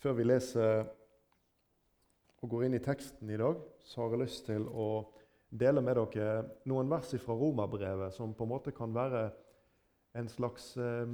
[0.00, 0.86] Før vi leser
[2.40, 4.86] og går inn i teksten i dag, så har jeg lyst til å
[5.50, 9.26] dele med dere noen vers fra Romerbrevet som på en måte kan være
[10.16, 11.10] en slags eh,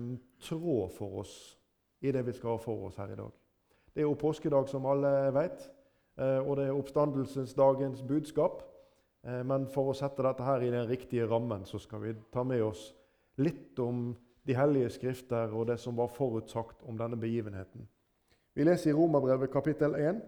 [0.47, 1.35] tråd for oss
[2.05, 3.33] i det vi skal ha for oss her i dag.
[3.91, 5.67] Det er jo påskedag, som alle vet,
[6.21, 8.63] eh, og det er oppstandelsesdagens budskap.
[9.27, 12.45] Eh, men for å sette dette her i den riktige rammen, så skal vi ta
[12.47, 12.93] med oss
[13.43, 14.13] litt om
[14.47, 17.89] de hellige skrifter og det som var forutsagt om denne begivenheten.
[18.57, 20.21] Vi leser i Romerbrevet kapittel 1.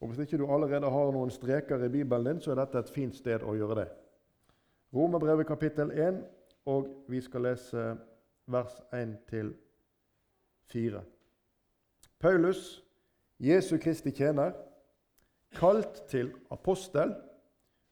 [0.00, 2.90] Og Hvis ikke du allerede har noen streker i Bibelen din, så er dette et
[2.94, 3.88] fint sted å gjøre det.
[4.94, 6.20] Romerbrevet kapittel 1,
[6.70, 7.96] og vi skal lese
[8.46, 11.00] vers 1-4.
[12.22, 12.84] Paulus,
[13.38, 14.52] Jesu Kristi tjener,
[15.58, 17.16] kalt til apostel,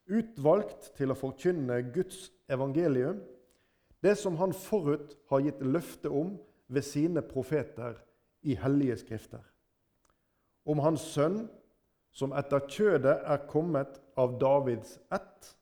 [0.07, 3.19] utvalgt til å forkynne Guds evangelium,
[4.07, 6.39] det som han forut har gitt løfte om
[6.71, 7.99] ved sine profeter
[8.43, 9.43] i hellige skrifter.
[10.67, 11.43] Om hans sønn,
[12.13, 15.53] som etter kjødet er kommet av Davids ett,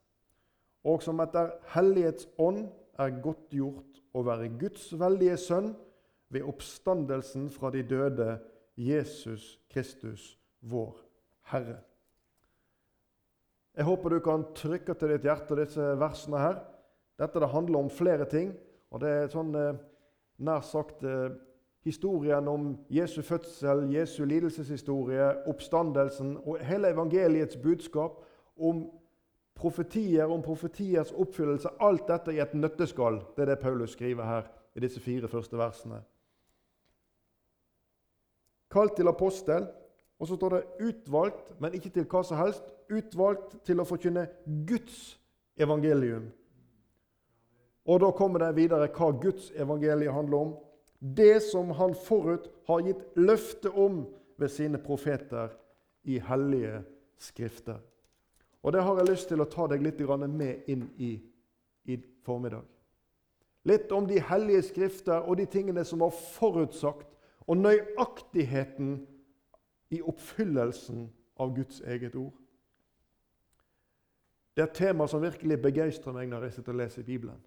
[0.88, 2.68] og som etter Hellighets ånd
[2.98, 5.72] er godtgjort å være Guds veldige sønn
[6.32, 8.38] ved oppstandelsen fra de døde,
[8.78, 10.94] Jesus Kristus, vår
[11.50, 11.80] Herre.
[13.78, 16.56] Jeg håper du kan trykke til ditt hjerte disse versene her.
[17.18, 18.52] Dette det handler om flere ting.
[18.90, 19.78] og Det er sånn eh,
[20.42, 21.30] nær sagt eh,
[21.88, 28.20] historien om Jesu fødsel, Jesu lidelseshistorie, oppstandelsen og hele evangeliets budskap
[28.56, 28.84] om
[29.58, 31.68] profetier, om profetiers oppfyllelse.
[31.80, 33.20] Alt dette i et nøtteskall.
[33.36, 36.02] Det er det Paulus skriver her i disse fire første versene.
[38.70, 39.66] Kalt til apostel,
[40.18, 42.62] og så står det 'utvalgt', men ikke til hva som helst.
[42.90, 44.28] Utvalgt til å forkynne
[44.66, 45.20] Guds
[45.56, 46.32] evangelium.
[47.86, 50.56] Og da kommer det videre hva Guds evangelium handler om
[50.98, 54.02] det som han forut har gitt løfte om
[54.38, 55.52] ved sine profeter
[56.04, 56.82] i hellige
[57.18, 57.78] skrifter.
[58.62, 61.20] Og Det har jeg lyst til å ta deg litt med inn i
[61.88, 62.64] i formiddag.
[63.64, 67.06] Litt om de hellige skrifter og de tingene som var forutsagt,
[67.48, 69.06] og nøyaktigheten
[69.90, 71.06] i oppfyllelsen
[71.40, 72.34] av Guds eget ord.
[74.52, 77.40] Det er et tema som virkelig begeistrer meg når jeg sitter og leser Bibelen.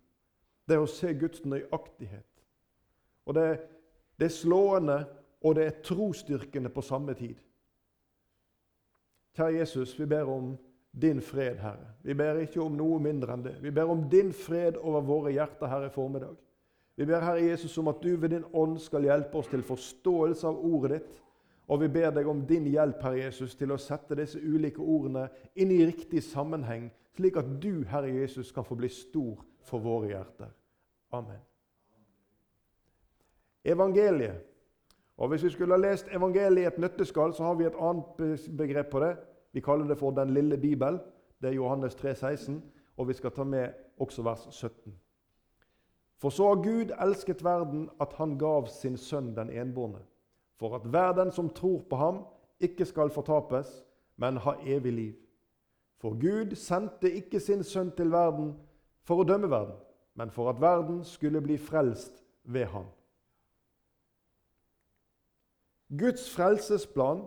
[0.66, 2.31] Det er å se Guds nøyaktighet.
[3.26, 3.48] Og det,
[4.20, 4.98] det er slående,
[5.42, 7.36] og det er trosstyrkende på samme tid.
[9.38, 10.54] Kjære Jesus, vi ber om
[11.02, 11.94] din fred, Herre.
[12.04, 13.56] Vi ber ikke om noe mindre enn det.
[13.64, 16.36] Vi ber om din fred over våre hjerter her i formiddag.
[17.00, 20.48] Vi ber Herre Jesus om at du ved din ånd skal hjelpe oss til forståelse
[20.48, 21.22] av ordet ditt.
[21.72, 25.30] Og vi ber deg om din hjelp, Herre Jesus, til å sette disse ulike ordene
[25.56, 30.12] inn i riktig sammenheng, slik at du, Herre Jesus, kan få bli stor for våre
[30.12, 30.52] hjerter.
[31.16, 31.50] Amen
[33.66, 34.42] evangeliet.
[35.18, 38.50] Og Hvis vi skulle ha lest evangeliet i et nøtteskall, så har vi et annet
[38.58, 39.18] begrep på det.
[39.54, 41.00] Vi kaller det for Den lille bibel.
[41.42, 42.64] Det er Johannes 3, 16,
[42.98, 44.94] og vi skal ta med også vers 17.
[46.18, 50.00] For så har Gud elsket verden at han gav sin sønn den enbårne,
[50.60, 52.26] for at hver den som tror på ham,
[52.60, 53.84] ikke skal fortapes,
[54.18, 55.14] men ha evig liv.
[55.98, 58.54] For Gud sendte ikke sin sønn til verden
[59.04, 59.76] for å dømme verden,
[60.16, 62.86] men for at verden skulle bli frelst ved ham.
[66.00, 67.25] Guds frelsesplan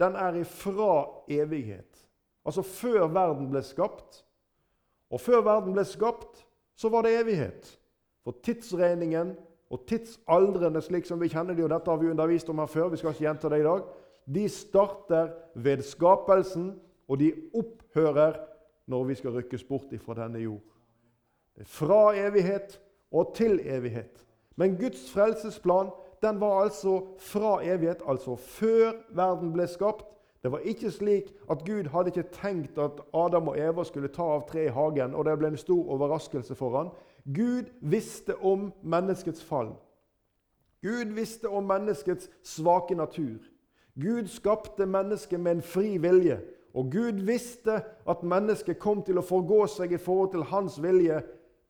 [0.00, 2.06] den er ifra evighet.
[2.44, 4.24] Altså før verden ble skapt.
[5.10, 6.46] Og før verden ble skapt,
[6.76, 7.68] så var det evighet.
[8.24, 9.34] For tidsregningen
[9.70, 12.88] og tidsaldrene, slik som vi kjenner de, og dette har vi undervist om her før,
[12.88, 13.84] vi skal ikke gjenta det i dag,
[14.34, 16.72] de starter ved skapelsen,
[17.08, 18.38] og de opphører
[18.86, 20.62] når vi skal rykkes bort ifra denne jord.
[21.68, 22.80] Fra evighet
[23.12, 24.24] og til evighet.
[24.56, 25.92] Men Guds frelsesplan
[26.24, 30.08] den var altså fra evighet, altså før verden ble skapt.
[30.44, 34.26] Det var ikke slik at Gud hadde ikke tenkt at Adam og Eva skulle ta
[34.34, 36.90] av tre i hagen, og det ble en stor overraskelse for ham.
[37.24, 39.72] Gud visste om menneskets fall.
[40.84, 43.40] Gud visste om menneskets svake natur.
[43.96, 46.40] Gud skapte mennesket med en fri vilje.
[46.74, 51.22] Og Gud visste at mennesket kom til å forgå seg i forhold til hans vilje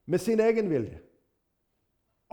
[0.06, 0.98] med sin egen vilje.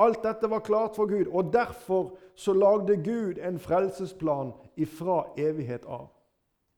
[0.01, 5.85] Alt dette var klart for Gud, og derfor så lagde Gud en frelsesplan ifra evighet
[5.85, 6.07] av.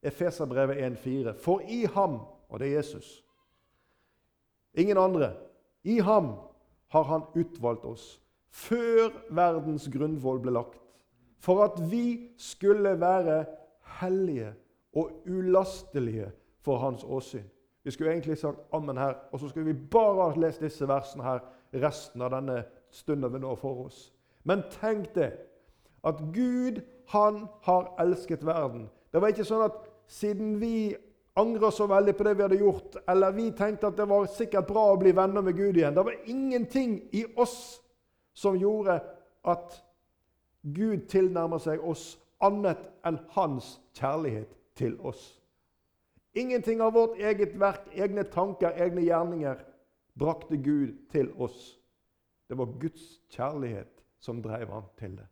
[0.03, 1.37] Efeserbrevet 1,4.
[1.39, 3.23] For i ham, og det er Jesus,
[4.73, 5.31] ingen andre,
[5.83, 6.33] i ham
[6.91, 8.19] har han utvalgt oss
[8.53, 10.77] før verdens grunnvoll ble lagt,
[11.41, 13.45] for at vi skulle være
[13.99, 14.53] hellige
[14.95, 16.29] og ulastelige
[16.61, 17.47] for hans åsyn.
[17.83, 21.25] Vi skulle egentlig sagt ammen her, og så skulle vi bare ha lest disse versene
[21.25, 21.41] her
[21.83, 22.61] resten av denne
[22.93, 24.11] stunden vi nå for oss.
[24.43, 25.31] Men tenk det,
[26.03, 26.81] at Gud,
[27.13, 28.89] han har elsket verden.
[29.11, 29.77] Det var ikke sånn at
[30.09, 30.93] siden vi
[31.39, 34.67] angrer så veldig på det vi hadde gjort, eller vi tenkte at det var sikkert
[34.69, 37.79] bra å bli venner med Gud igjen Det var ingenting i oss
[38.37, 38.99] som gjorde
[39.49, 39.79] at
[40.61, 42.13] Gud tilnærmer seg oss
[42.43, 45.21] annet enn hans kjærlighet til oss.
[46.33, 49.59] Ingenting av vårt eget verk, egne tanker, egne gjerninger
[50.17, 51.75] brakte Gud til oss.
[52.53, 55.25] Det var Guds kjærlighet som drev han til det.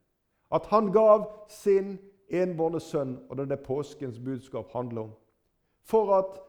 [0.51, 1.99] At han gav sin
[2.33, 5.11] enbårne sønn, og det er det påskens budskap handler om.
[5.85, 6.39] For at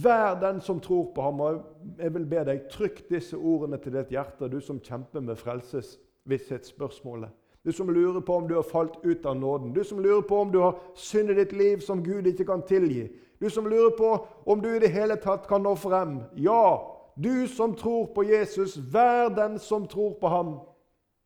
[0.00, 1.60] hver den som tror på ham og
[1.98, 7.28] Jeg vil be deg, trykk disse ordene til ditt hjerte, du som kjemper med frelsesvisshetsspørsmålet.
[7.64, 9.74] Du som lurer på om du har falt ut av nåden.
[9.74, 12.62] Du som lurer på om du har synd i ditt liv som Gud ikke kan
[12.62, 13.10] tilgi.
[13.40, 16.22] Du som lurer på om du i det hele tatt kan nå frem.
[16.36, 20.54] Ja, du som tror på Jesus, hver den som tror på ham,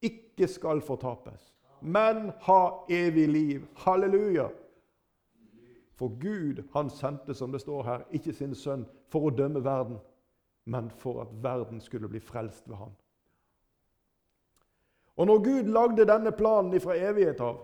[0.02, 3.66] ikke skal fortapes, men ha evig liv.
[3.74, 4.48] Halleluja!
[5.94, 8.82] For Gud, han sendte, som det står her, ikke sin sønn
[9.12, 10.00] for å dømme verden,
[10.64, 12.94] men for at verden skulle bli frelst ved ham.
[15.16, 17.60] Og når Gud lagde denne planen fra evighet av,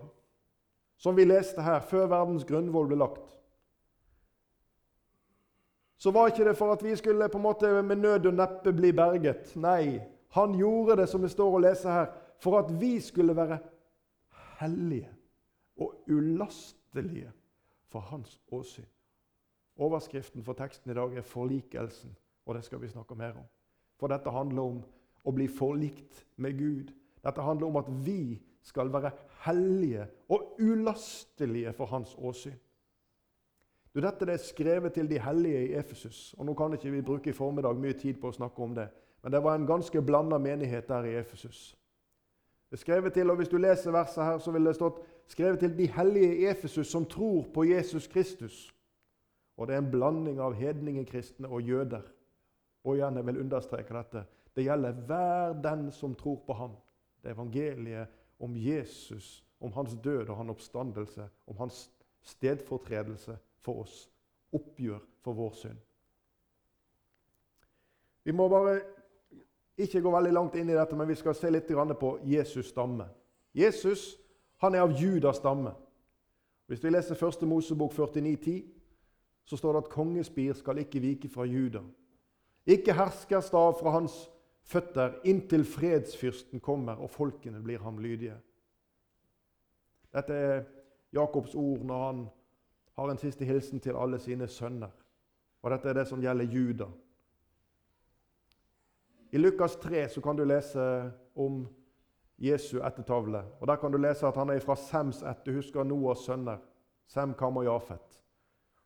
[0.97, 3.40] som vi leste her, før verdens grunnvoll ble lagt,
[6.01, 8.73] så var ikke det for at vi skulle på en måte med nød og neppe
[8.73, 9.51] bli berget.
[9.55, 9.99] Nei,
[10.33, 12.07] han gjorde det, som det står å lese her,
[12.41, 13.59] for at vi skulle være
[14.61, 15.11] hellige
[15.77, 17.29] og ulastelige
[17.91, 18.87] for hans åsyn.
[19.77, 23.45] Overskriften for teksten i dag er 'forlikelsen', og det skal vi snakke mer om.
[23.99, 24.83] For dette handler om
[25.25, 26.91] å bli forlikt med Gud
[27.23, 29.11] dette handler om at vi skal være
[29.45, 32.57] hellige og ulastelige for hans åsyn.
[33.95, 36.33] Du, dette er skrevet til de hellige i Efesus.
[36.37, 38.87] og Nå kan ikke vi bruke i formiddag mye tid på å snakke om det,
[39.23, 41.77] men det var en ganske blanda menighet der i Efesus.
[42.69, 45.59] Det er skrevet til, og Hvis du leser verset her, så vil det stått skrevet
[45.59, 48.71] til de hellige i Efesus som tror på Jesus Kristus.
[49.57, 52.01] Og det er en blanding av hedningekristne og jøder.
[52.83, 54.23] Og igjen, jeg vil understreke dette.
[54.55, 56.71] Det gjelder hver den som tror på ham.
[57.21, 58.07] Det er evangeliet
[58.39, 61.91] om Jesus, om hans død og hans oppstandelse, om hans
[62.21, 64.09] stedfortredelse for oss.
[64.53, 65.77] Oppgjør for vår synd.
[68.23, 68.79] Vi må bare
[69.77, 71.69] ikke gå veldig langt inn i dette, men vi skal se litt
[71.99, 73.07] på Jesus' stamme.
[73.53, 74.17] Jesus
[74.61, 75.73] han er av Judas stamme.
[76.69, 77.47] Hvis vi leser 1.
[77.49, 78.61] Mosebok 49,10,
[79.45, 81.81] så står det at kongespir skal ikke vike fra Juda.
[82.65, 84.29] Ikke herskerstav fra hans
[84.63, 88.37] føtter inntil fredsfyrsten kommer og folkene blir ham lydige.
[90.13, 90.63] Dette er
[91.13, 92.21] Jakobs ord når han
[93.01, 94.91] har en siste hilsen til alle sine sønner.
[95.61, 96.87] Og dette er det som gjelder Juda.
[99.31, 101.63] I Lukas 3 så kan du lese om
[102.37, 103.43] Jesu ettertavle.
[103.59, 105.45] Og Der kan du lese at han er fra Sems ett.
[105.45, 106.57] Du husker Noahs sønner.
[107.07, 108.23] Sem, Kam og Jafet.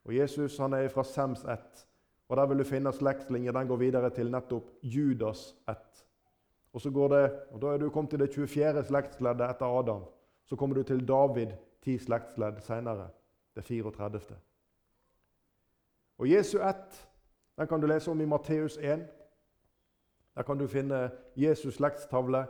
[0.06, 1.88] Og Jesus han er fra Sems ett.
[2.29, 3.51] Og Der vil du finne slektslinjer.
[3.51, 6.06] Den går videre til nettopp Judas ett.
[6.73, 8.83] Og så går det, og Da er du kommet til det 24.
[8.83, 10.03] slektsleddet etter Adam.
[10.45, 11.47] Så kommer du til David,
[11.81, 13.09] ti slektsledd senere.
[13.56, 14.36] Det 34.
[16.18, 17.10] Og Jesu ett
[17.57, 19.07] den kan du lese om i Matteus 1.
[20.36, 22.46] Der kan du finne Jesus' slektstavle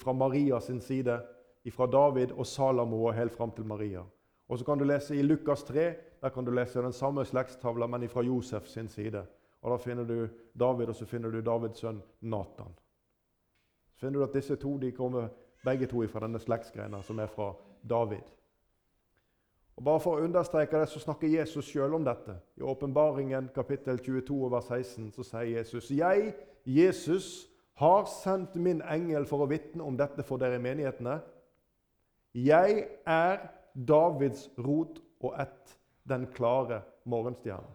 [0.00, 1.20] fra Maria sin side,
[1.72, 4.02] fra David og Salamo og helt fram til Maria.
[4.48, 7.86] Og så kan du lese i Lukas 3 der kan du lese den samme slektstavla,
[7.86, 9.26] men fra Josef sin side.
[9.62, 10.28] Og Da finner du
[10.60, 12.74] David, og så finner du Davids sønn Natan.
[13.94, 15.28] Så finner du at disse to de kommer
[15.64, 17.54] begge to fra denne slektsgreina som er fra
[17.90, 18.37] David.
[19.78, 22.34] Og Bare For å understreke det, så snakker Jesus sjøl om dette.
[22.58, 26.32] I Åpenbaringen kapittel 22 vers 16 så sier Jesus.: Jeg,
[26.66, 27.46] Jesus,
[27.78, 31.20] har sendt min engel for å vitne om dette for dere i menighetene.
[32.34, 33.44] Jeg er
[33.74, 35.76] Davids rot og ett
[36.10, 37.70] den klare morgenstjerne.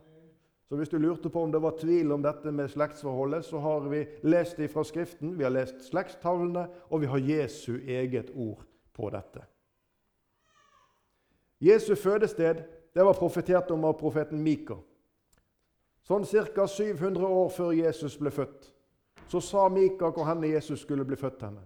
[0.67, 3.87] Så hvis du lurte på om det var tvil om dette med slektsforholdet, så har
[3.87, 8.63] vi lest det fra Skriften, vi har lest slektstavlene, og vi har Jesu eget ord
[8.91, 9.45] på dette.
[11.63, 14.75] Jesu fødested det var profetert om av profeten Mika.
[16.03, 16.67] Sånn ca.
[16.67, 18.67] 700 år før Jesus ble født,
[19.31, 21.41] så sa Mika hvor henne Jesus skulle bli født.
[21.41, 21.63] henne.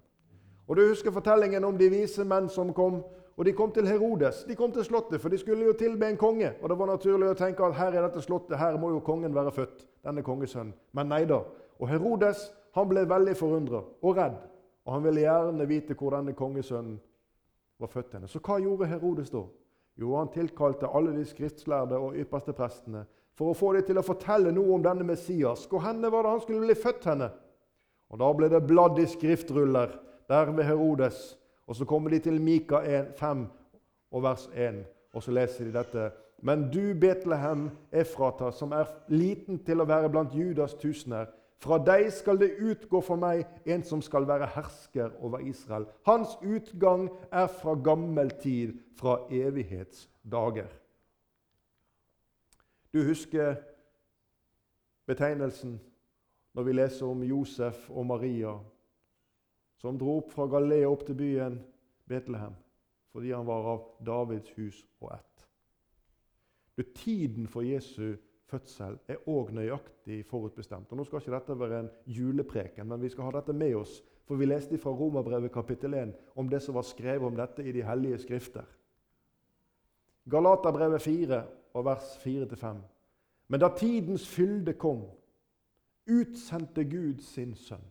[0.68, 3.04] Og Du husker fortellingen om de vise menn som kom
[3.38, 4.44] og de kom til Herodes.
[4.50, 6.54] De kom til slottet, for de skulle jo tilbe en konge.
[6.62, 9.36] Og det var naturlig å tenke at her er dette slottet, her må jo kongen
[9.36, 9.86] være født.
[10.04, 10.74] denne kongesønnen.
[10.94, 11.42] Men nei da.
[11.80, 14.38] Og Herodes han ble veldig forundra og redd.
[14.86, 17.00] Og han ville gjerne vite hvor denne kongesønnen
[17.80, 18.28] var født henne.
[18.28, 19.42] Så hva gjorde Herodes da?
[19.98, 23.06] Jo, han tilkalte alle de skriftslærde og ypperste prestene
[23.38, 25.66] for å få dem til å fortelle noe om denne Messias.
[25.70, 27.30] Hvor henne var det han skulle bli født henne?
[28.10, 29.98] Og Da ble det bladd i skriftruller
[30.30, 31.38] der ved Herodes
[31.68, 33.48] Og så kommer de til Mika 1, 5
[34.12, 36.12] og vers 1, og så leser de dette.
[36.42, 42.12] Men du, Betlehem Efrata, som er liten til å være blant Judas tusener, fra deg
[42.14, 45.88] skal det utgå for meg en som skal være hersker over Israel.
[46.06, 50.70] Hans utgang er fra gammel tid, fra evighetsdager.
[52.94, 53.58] Du husker
[55.10, 55.80] betegnelsen
[56.58, 58.54] når vi leser om Josef og Maria,
[59.78, 61.60] som dro opp fra Galilea opp til byen
[62.10, 62.56] Betlehem
[63.18, 65.46] fordi han var av Davids hus og ett.
[66.78, 68.14] Du, tiden for Jesu
[68.48, 70.92] fødsel er òg nøyaktig forutbestemt.
[70.92, 74.00] Og Nå skal ikke dette være en julepreken, men vi skal ha dette med oss.
[74.28, 77.72] For vi leste fra Romerbrevet kapittel 1 om det som var skrevet om dette i
[77.72, 78.66] de hellige skrifter.
[80.30, 82.82] Galaterbrevet 4 og vers 4-5.
[83.48, 85.06] Men da tidens fylde kom,
[86.08, 87.84] utsendte Gud sin sønn,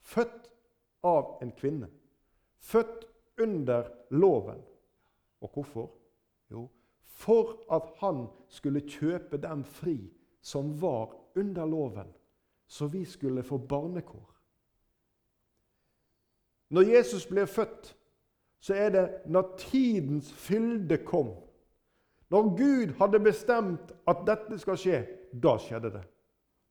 [0.00, 0.48] født
[1.04, 1.88] av en kvinne,
[2.60, 3.04] født
[3.40, 4.60] under loven.
[5.40, 5.90] Og hvorfor?
[6.50, 6.68] Jo,
[7.04, 9.98] for at han skulle kjøpe dem fri
[10.44, 12.08] som var under loven,
[12.66, 14.30] så vi skulle få barnekår.
[16.70, 17.96] Når Jesus blir født,
[18.60, 21.30] så er det når tidens fylde kom.
[22.30, 25.00] Når Gud hadde bestemt at dette skal skje,
[25.42, 26.02] da skjedde det.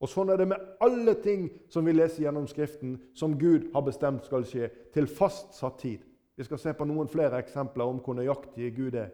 [0.03, 3.85] Og Sånn er det med alle ting som vi leser gjennom Skriften, som Gud har
[3.85, 6.01] bestemt skal skje, til fastsatt tid.
[6.35, 9.13] Vi skal se på noen flere eksempler om hvor nøyaktig Gud er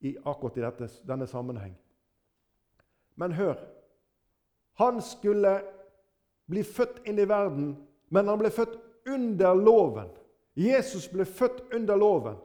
[0.00, 1.76] i akkurat i dette, denne sammenheng.
[3.16, 3.54] Men hør
[4.76, 5.62] Han skulle
[6.46, 7.76] bli født inn i verden,
[8.12, 8.74] men han ble født
[9.08, 10.10] under loven.
[10.56, 12.36] Jesus ble født under loven.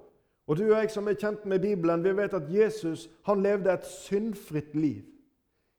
[0.47, 3.73] Og du og jeg som er kjent med Bibelen, vi vet at Jesus han levde
[3.73, 5.03] et syndfritt liv.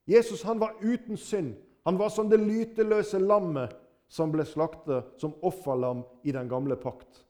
[0.07, 1.55] Jesus han var uten synd.
[1.85, 3.75] Han var som det lyteløse lammet
[4.07, 7.23] som ble slaktet som offerlam i den gamle pakt.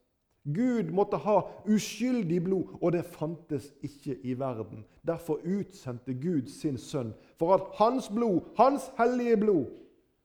[0.43, 4.85] Gud måtte ha uskyldig blod, og det fantes ikke i verden.
[5.07, 9.65] Derfor utsendte Gud sin sønn for at hans blod, hans hellige blod,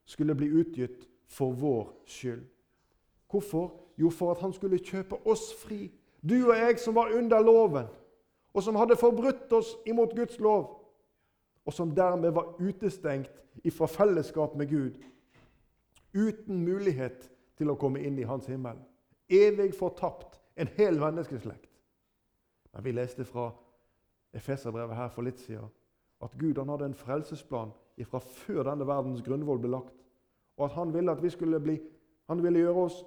[0.05, 2.43] skulle bli utgitt for vår skyld.
[3.31, 3.73] Hvorfor?
[3.97, 5.91] Jo, for at han skulle kjøpe oss fri.
[6.29, 7.85] Du og jeg som var under loven,
[8.53, 10.67] og som hadde forbrutt oss imot Guds lov,
[11.65, 13.31] og som dermed var utestengt
[13.63, 14.99] ifra fellesskap med Gud,
[16.13, 18.79] uten mulighet til å komme inn i hans himmel
[19.29, 21.69] evig fortapt, en hel menneskeslekt.
[22.73, 23.51] Men vi leste fra
[24.33, 25.69] Efeserbrevet her for litt siden
[26.21, 27.71] at Gud han hadde en frelsesplan
[28.07, 29.95] fra før denne verdens grunnvoll ble lagt.
[30.57, 31.77] Og at han ville at vi skulle bli,
[32.29, 32.99] han ville gjøre oss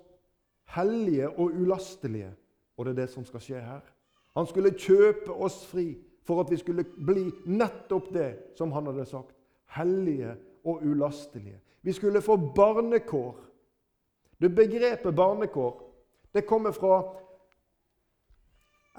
[0.75, 2.33] hellige og ulastelige.
[2.76, 3.85] Og det er det som skal skje her.
[4.37, 9.07] Han skulle kjøpe oss fri for at vi skulle bli nettopp det som han hadde
[9.09, 9.35] sagt.
[9.76, 11.61] Hellige og ulastelige.
[11.83, 13.37] Vi skulle få barnekår.
[14.41, 15.82] Det begrepet barnekår
[16.35, 17.03] det kommer fra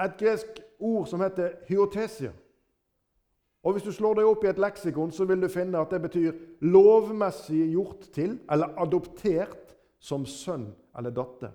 [0.04, 2.32] et gresk ord som heter hyotesia.
[3.64, 6.02] Og Hvis du slår deg opp i et leksikon, så vil du finne at det
[6.04, 6.34] betyr
[6.68, 9.72] lovmessig gjort til eller adoptert
[10.04, 11.54] som sønn eller datter.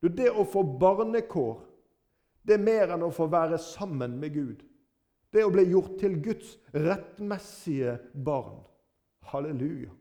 [0.00, 1.58] Du, det å få barnekår
[2.48, 4.62] det er mer enn å få være sammen med Gud.
[5.30, 8.62] Det å bli gjort til Guds rettmessige barn.
[9.30, 9.92] Halleluja.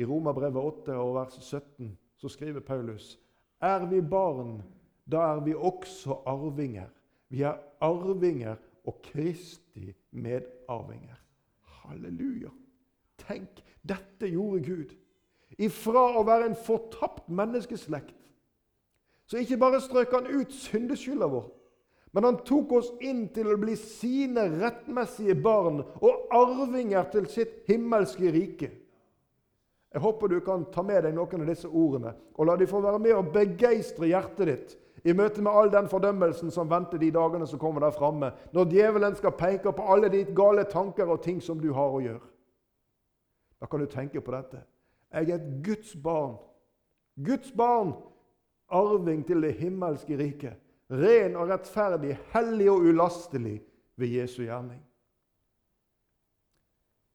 [0.00, 3.18] I Romerbrevet 8 og vers 17 så skriver Paulus
[3.60, 4.62] er vi barn,
[5.10, 6.88] da er vi også arvinger.
[7.28, 11.16] Vi er arvinger og Kristi medarvinger.
[11.60, 12.50] Halleluja.
[13.18, 14.92] Tenk, dette gjorde Gud.
[15.58, 18.16] Ifra å være en fortapt menneskeslekt,
[19.28, 21.48] så ikke bare strøk han ut syndeskylda vår,
[22.14, 27.60] men han tok oss inn til å bli sine rettmessige barn og arvinger til sitt
[27.68, 28.70] himmelske rike.
[29.90, 32.82] Jeg håper du kan ta med deg noen av disse ordene og la de få
[32.84, 37.08] være med og begeistre hjertet ditt i møte med all den fordømmelsen som venter de
[37.14, 41.22] dagene som kommer der framme, når djevelen skal peke på alle de gale tanker og
[41.24, 42.26] ting som du har å gjøre.
[43.60, 44.60] Da kan du tenke på dette.
[45.12, 46.36] Jeg er et Guds barn.
[47.16, 47.94] Guds barn,
[48.68, 50.60] arving til det himmelske riket.
[50.90, 53.60] Ren og rettferdig, hellig og ulastelig
[53.96, 54.80] ved Jesu gjerning.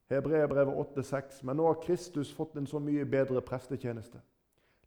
[0.10, 1.42] Hebreerbrevet 8,6.
[1.44, 4.22] Men nå har Kristus fått en så mye bedre prestetjeneste.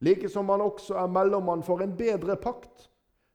[0.00, 2.86] Like som han også er mellommann for en bedre pakt,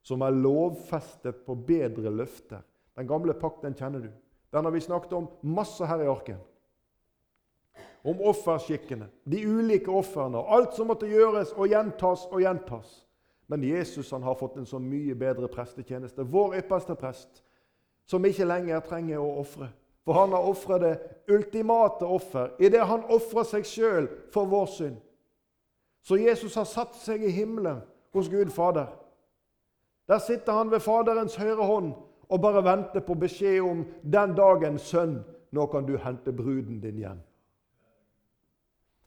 [0.04, 2.64] som er lovfestet på bedre løfter.
[2.96, 4.10] Den gamle pakt den kjenner du.
[4.54, 6.40] Den har vi snakket om masse her i arken.
[8.04, 13.00] Om offerskikkene, de ulike ofrene, alt som måtte gjøres og gjentas og gjentas.
[13.48, 16.24] Men Jesus han har fått en så mye bedre prestetjeneste.
[16.24, 17.44] Vår ypperste prest,
[18.06, 19.72] som ikke lenger trenger å ofre.
[20.04, 20.94] For han har ofra det
[21.32, 24.98] ultimate offer idet han ofra seg sjøl for vår synd.
[26.04, 27.80] Så Jesus har satt seg i himmelen
[28.14, 28.92] hos Gud Fader.
[30.08, 31.94] Der sitter han ved Faderens høyre hånd
[32.28, 37.00] og bare venter på beskjed om den dagen, sønn, nå kan du hente bruden din
[37.00, 37.22] hjem.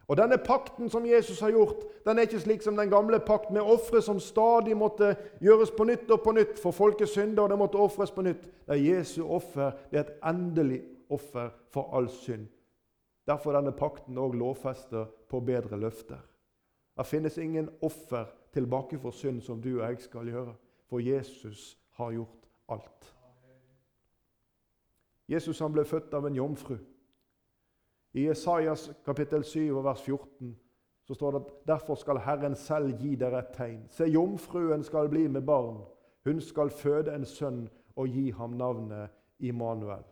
[0.09, 3.51] Og Denne pakten som Jesus har gjort, den er ikke slik som den gamle pakt
[3.51, 7.51] med ofre som stadig måtte gjøres på nytt og på nytt for folkets synder, og
[7.51, 8.45] det måtte ofres på nytt.
[8.67, 12.47] Det er Jesu offer det er et endelig offer for all synd.
[13.27, 16.23] Derfor er denne pakten òg lovfester på bedre løfter.
[16.97, 20.55] Det finnes ingen offer tilbake for synd som du og jeg skal gjøre,
[20.87, 23.15] for Jesus har gjort alt.
[25.29, 26.77] Jesus han ble født av en jomfru.
[28.17, 30.57] I Isaias kapittel 7 vers 14
[31.07, 33.83] så står det at derfor skal Herren selv gi dere et tegn.
[33.93, 35.83] Se, jomfruen skal bli med barn.
[36.25, 40.03] Hun skal føde en sønn og gi ham navnet Immanuel.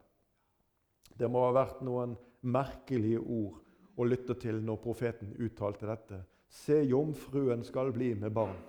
[1.18, 2.12] Det må ha vært noen
[2.44, 3.62] merkelige ord
[3.96, 6.20] å lytte til når profeten uttalte dette.
[6.46, 8.60] Se, jomfruen skal bli med barn.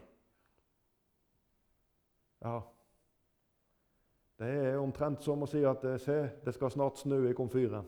[2.46, 2.62] Ja,
[4.40, 7.86] det er omtrent som å si at se, det skal snart snø i komfyren.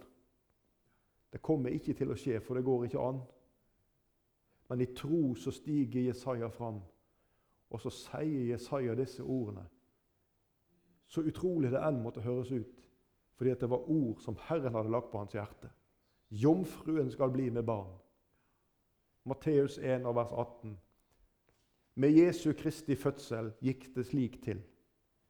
[1.31, 3.19] Det kommer ikke til å skje, for det går ikke an.
[4.69, 6.79] Men i tro så stiger Jesaja fram,
[7.69, 9.65] og så sier Jesaja disse ordene.
[11.07, 12.83] Så utrolig det enn måtte høres ut,
[13.37, 15.69] fordi det var ord som Herren hadde lagt på hans hjerte.
[16.29, 17.93] Jomfruen skal bli med barn.
[19.27, 20.77] Matteus 1, vers 18.
[21.95, 24.59] Med Jesu Kristi fødsel gikk det slik til.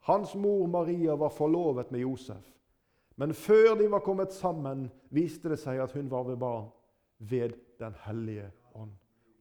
[0.07, 2.43] Hans mor Maria var forlovet med Josef.
[3.17, 6.69] Men før de var kommet sammen, viste det seg at hun var ved barn
[7.17, 8.93] ved Den hellige ånd.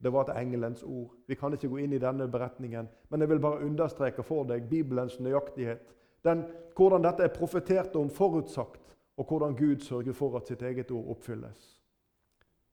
[0.03, 1.13] Det var et engelens ord.
[1.27, 4.67] Vi kan ikke gå inn i denne beretningen, men jeg vil bare understreke for deg
[4.69, 5.89] Bibelens nøyaktighet.
[6.25, 6.43] Den,
[6.77, 11.09] hvordan dette er profetert om, forutsagt, og hvordan Gud sørger for at sitt eget ord
[11.15, 11.73] oppfylles.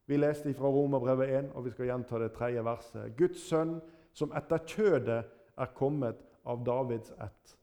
[0.06, 3.16] Vi leste fra Romerbrevet 1, og vi skal gjenta det tredje verset.
[3.16, 3.78] Guds sønn,
[4.12, 5.22] som etter kjødet
[5.56, 7.56] er kommet av Davids ett.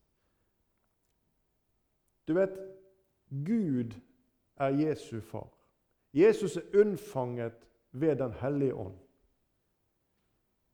[2.26, 2.58] Du vet,
[3.32, 3.92] Gud
[4.58, 5.48] er Jesu far.
[6.14, 8.96] Jesus er unnfanget ved Den hellige ånd.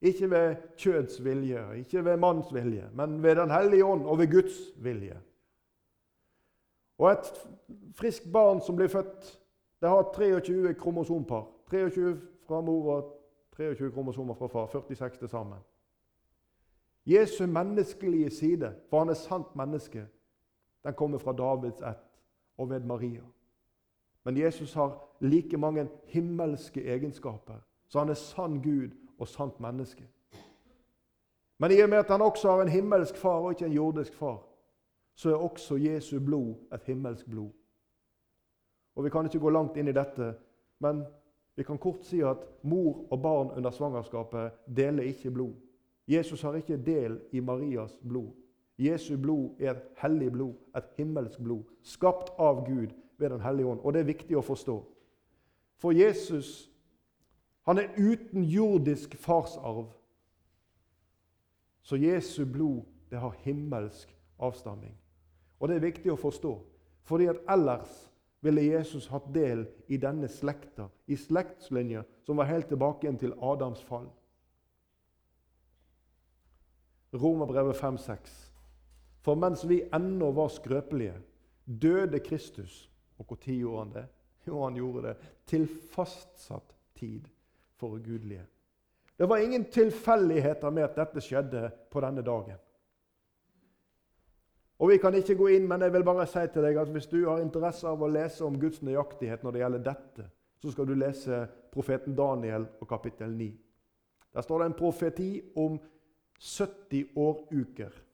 [0.02, 4.32] Ikke ved kjøds vilje, ikke ved manns vilje, men ved Den hellige ånd og ved
[4.32, 5.22] Guds vilje.
[6.98, 7.48] Og et
[7.96, 9.40] friskt barn som blir født,
[9.82, 11.48] det har 23 kromosompar.
[11.70, 13.14] 23 fra mor og
[13.56, 14.68] 23 kromosomer fra far.
[14.68, 15.60] 46 til sammen.
[17.06, 20.08] Jesu menneskelige side, for han er sant menneske,
[20.84, 22.07] den kommer fra Davids ett
[22.58, 23.22] og ved Maria.
[24.24, 28.90] Men Jesus har like mange himmelske egenskaper, så han er sann Gud
[29.20, 30.08] og sant menneske.
[31.58, 34.14] Men i og med at han også har en himmelsk far og ikke en jordisk
[34.14, 34.44] far,
[35.16, 37.50] så er også Jesu blod et himmelsk blod.
[38.96, 40.34] Og Vi kan ikke gå langt inn i dette,
[40.80, 41.06] men
[41.56, 45.54] vi kan kort si at mor og barn under svangerskapet deler ikke blod.
[46.08, 48.32] Jesus har ikke del i Marias blod.
[48.78, 53.66] Jesu blod er et hellig blod, et himmelsk blod, skapt av Gud ved Den hellige
[53.66, 53.80] ånd.
[53.84, 54.78] Og det er viktig å forstå.
[55.78, 56.70] For Jesus
[57.68, 59.90] han er uten jordisk farsarv.
[61.82, 64.96] Så Jesu blod det har himmelsk avstamming.
[65.60, 66.54] Og det er viktig å forstå,
[67.04, 67.92] fordi at ellers
[68.46, 73.36] ville Jesus hatt del i denne slekta, i slektslinja som var helt tilbake igjen til
[73.42, 74.08] Adams fall.
[77.14, 78.47] Romerbrevet 5-6.
[79.28, 81.18] For mens vi ennå var skrøpelige,
[81.66, 82.86] døde Kristus.
[83.20, 84.06] Og når gjorde han det?
[84.48, 87.28] Jo, han gjorde det til fastsatt tid
[87.76, 88.46] for ugudelige.
[89.18, 92.56] Det var ingen tilfeldigheter med at dette skjedde på denne dagen.
[94.80, 97.12] Og Vi kan ikke gå inn, men jeg vil bare si til deg at hvis
[97.12, 100.30] du har interesse av å lese om Guds nøyaktighet når det gjelder dette,
[100.62, 103.52] så skal du lese profeten Daniel og kapittel 9.
[104.34, 105.80] Der står det en profeti om
[106.40, 108.07] 70 åruker.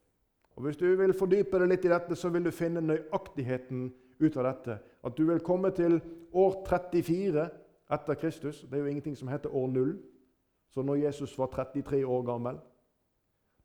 [0.56, 3.88] Og Hvis du vil fordype deg litt i dette, så vil du finne nøyaktigheten
[4.20, 4.78] ut av dette.
[5.04, 5.98] At du vil komme til
[6.34, 7.48] år 34
[7.94, 8.62] etter Kristus.
[8.62, 9.96] Det er jo ingenting som heter år 0.
[10.70, 12.60] Så når Jesus var 33 år gammel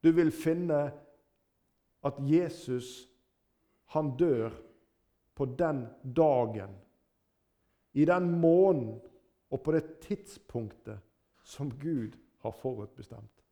[0.03, 0.92] Du vil finne
[2.05, 3.09] at Jesus,
[3.87, 4.51] han dør
[5.35, 6.70] på den dagen,
[7.92, 9.01] i den måneden
[9.51, 11.01] og på det tidspunktet
[11.42, 13.44] som Gud har forutbestemt.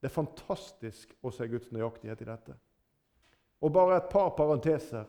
[0.00, 2.56] Det er fantastisk å se Guds nøyaktighet i dette.
[3.62, 5.04] Og bare et par parenteser.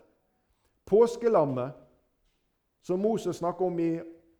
[0.85, 1.71] Påskelammet,
[2.81, 3.91] som Moses snakker om i,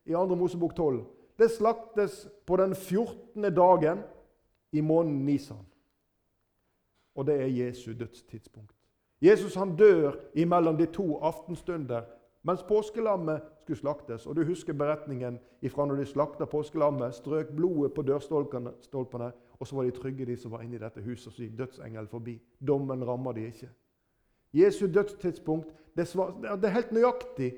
[0.06, 0.36] i 2.
[0.36, 1.06] Mosebok 12,
[1.40, 3.56] det slaktes på den 14.
[3.56, 4.04] dagen
[4.72, 5.66] i måneden Nisan.
[7.16, 8.76] Og det er Jesu dødstidspunkt.
[9.22, 12.02] Jesus han dør imellom de to aftenstunder
[12.44, 14.28] mens påskelammet skulle slaktes.
[14.28, 19.76] Og Du husker beretningen ifra når de slakta påskelammet, strøk blodet på dørstolpene, og så
[19.76, 21.28] var de trygge, de som var inne i dette huset.
[21.28, 22.42] Og så gikk dødsengelen forbi.
[22.68, 23.70] Dommen rammer de ikke.
[24.54, 27.54] Jesu dødstidspunkt det, er helt nøyaktig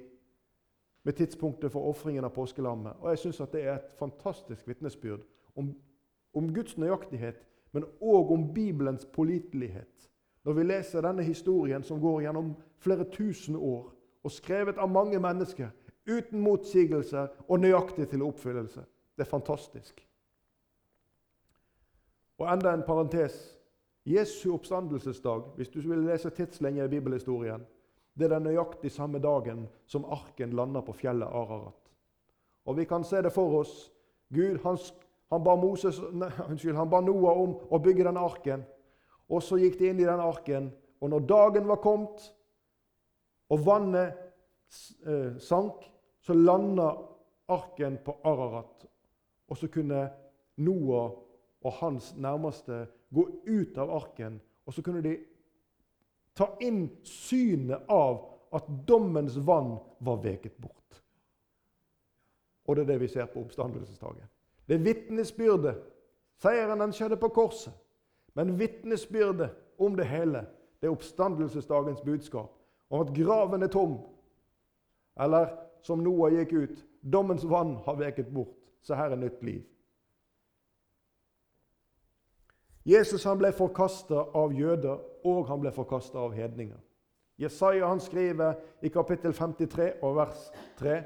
[1.04, 2.98] med tidspunktet for ofringen av påskelammet.
[3.00, 5.24] Og jeg syns det er et fantastisk vitnesbyrd
[5.56, 5.74] om,
[6.34, 10.10] om Guds nøyaktighet, men òg om Bibelens pålitelighet.
[10.46, 13.92] Når vi leser denne historien som går gjennom flere tusen år,
[14.24, 15.70] og skrevet av mange mennesker,
[16.10, 18.82] uten motsigelser og nøyaktig til oppfyllelse.
[19.16, 20.02] Det er fantastisk.
[22.38, 23.55] Og enda en parentes.
[24.06, 27.66] Jesu oppstandelsesdag, hvis du vil lese tidslenge i bibelhistorien,
[28.16, 31.92] det er den nøyaktig samme dagen som arken lander på fjellet Ararat.
[32.66, 33.92] Og Vi kan se det for oss.
[34.34, 34.78] Gud han,
[35.32, 38.64] han, ba, Moses, nei, unnskyld, han ba Noah om å bygge den arken.
[39.30, 40.72] Og så gikk de inn i den arken.
[41.02, 42.24] Og når dagen var kommet,
[43.50, 44.16] og vannet
[45.06, 45.86] eh, sank,
[46.22, 46.92] så landa
[47.54, 48.86] arken på Ararat.
[49.50, 50.08] Og så kunne
[50.58, 51.12] Noah
[51.66, 55.16] og hans nærmeste gå ut av arken, og så kunne de
[56.38, 58.22] ta inn synet av
[58.56, 61.02] at dommens vann var veket bort.
[62.66, 64.30] Og det er det vi ser på oppstandelsesdagen.
[64.66, 65.76] Det er vitnesbyrdet.
[66.42, 67.74] Seieren den skjedde på korset.
[68.34, 70.46] Men vitnesbyrdet om det hele,
[70.82, 72.52] det er oppstandelsesdagens budskap.
[72.90, 74.00] Om at graven er tom.
[75.22, 75.54] Eller
[75.86, 78.58] som Noah gikk ut dommens vann har veket bort.
[78.82, 79.64] Så her er nytt liv.
[82.86, 86.78] Jesus han ble forkasta av jøder, og han ble forkasta av hedninger.
[87.42, 90.44] Jesaja han skriver i kapittel 53 og vers
[90.80, 91.00] 3.: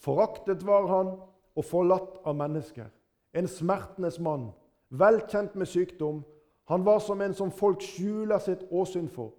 [0.00, 1.12] Foraktet var han
[1.56, 2.88] og forlatt av mennesker,
[3.32, 4.50] en smertenes mann,
[4.88, 6.24] velkjent med sykdom.
[6.66, 9.34] Han var som en som folk skjuler sitt åsyn for,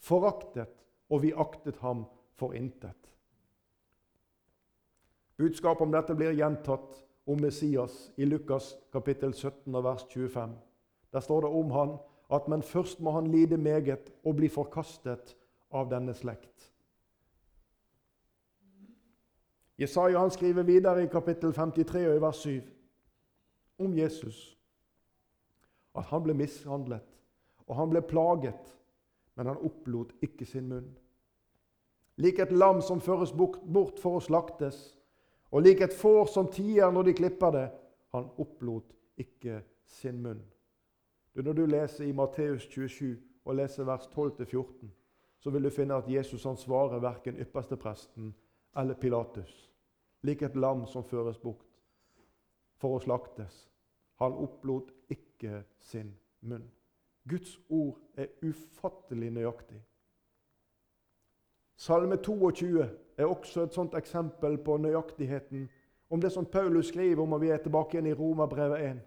[0.00, 0.72] foraktet,
[1.10, 3.12] og vi aktet ham for intet.
[5.36, 6.96] Budskapet om dette blir gjentatt
[7.26, 10.56] om Messias i Lukas kapittel 17 vers 25.
[11.16, 11.94] Der står det om han
[12.36, 15.30] at men først må han lide meget og bli forkastet
[15.72, 16.66] av denne slekt.
[19.80, 22.50] Jesaja han skriver videre i kapittel 53 og i vers 7
[23.78, 24.40] om Jesus
[25.96, 27.16] at han ble mishandlet
[27.66, 28.74] og han ble plaget,
[29.34, 30.90] men han opplot ikke sin munn.
[32.20, 34.76] Lik et lam som føres bort for å slaktes,
[35.50, 37.64] og lik et får som tier når de klipper det,
[38.12, 39.62] han opplot ikke
[39.96, 40.44] sin munn.
[41.36, 44.86] Du, når du leser i Matteus 27 og leser vers 12-14,
[45.38, 48.34] så vil du finne at Jesus han svarer verken ypperstepresten
[48.76, 49.72] eller Pilatus.
[50.22, 51.66] Lik et lam som føres bort
[52.80, 53.66] for å slaktes.
[54.16, 56.64] Han opplot ikke sin munn.
[57.28, 59.82] Guds ord er ufattelig nøyaktig.
[61.76, 65.68] Salme 22 er også et sånt eksempel på nøyaktigheten
[66.08, 69.04] om det som Paulus skriver om, og vi er tilbake igjen i Romerbrevet 1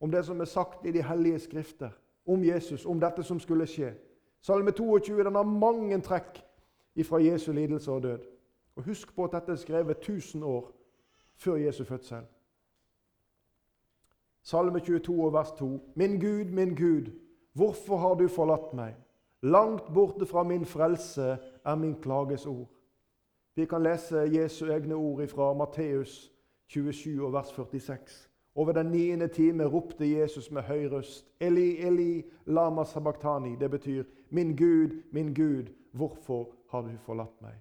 [0.00, 1.90] om det som er sagt i de hellige skrifter,
[2.26, 3.94] om Jesus, om dette som skulle skje.
[4.40, 6.42] Salme 22 den har mange trekk
[6.94, 8.18] ifra Jesu lidelse og død.
[8.76, 10.72] Og Husk på at dette er skrevet 1000 år
[11.36, 12.26] før Jesu fødsel.
[14.42, 15.80] Salme 22 vers 2.
[15.94, 17.10] Min Gud, min Gud,
[17.52, 18.94] hvorfor har du forlatt meg?
[19.42, 22.68] Langt borte fra min frelse er min klages ord.
[23.54, 26.32] Vi kan lese Jesu egne ord fra Matteus
[26.66, 28.28] 27 vers 46.
[28.58, 33.56] Over den niende time ropte Jesus med høy røst, Eli, Eli, lama sabachthani.
[33.60, 37.54] Det betyr, Min Gud, min Gud, hvorfor har du forlatt meg?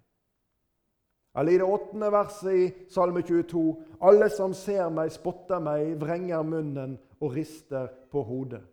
[1.38, 6.42] Eller i det åttende verset i Salme 22.: Alle som ser meg, spotter meg, vrenger
[6.42, 8.64] munnen og rister på hodet.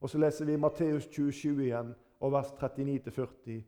[0.00, 3.60] Og så leser vi Matteus 27 igjen, og vers 39-40.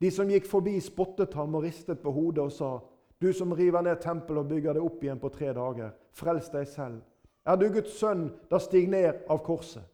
[0.00, 2.78] De som gikk forbi, spottet ham og ristet på hodet og sa:"
[3.20, 5.92] Du som river ned tempelet og bygger det opp igjen på tre dager.
[6.16, 7.02] Frels deg selv.
[7.44, 9.84] Er du Guds sønn, da stig ned av korset.